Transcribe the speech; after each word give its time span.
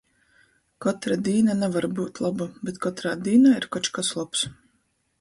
Kotra 0.85 1.17
dīna 1.27 1.57
navar 1.59 1.87
byut 2.01 2.23
loba, 2.27 2.49
bet 2.71 2.83
kotrā 2.87 3.15
dīnā 3.31 3.55
ir 3.63 3.71
koč 3.77 3.95
kas 3.99 4.15
lobs... 4.23 4.53